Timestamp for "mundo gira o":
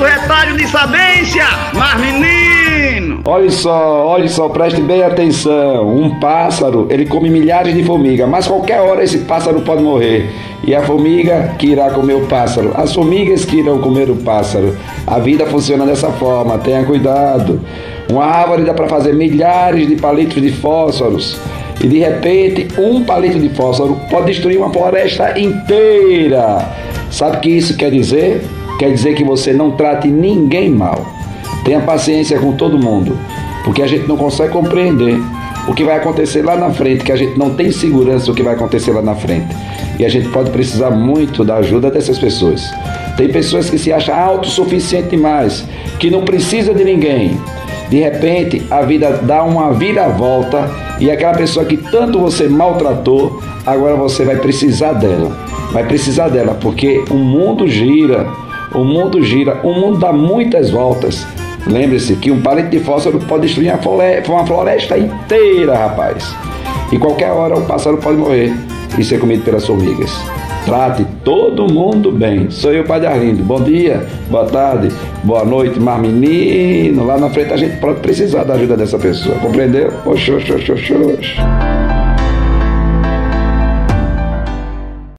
57.16-58.84, 58.84-59.72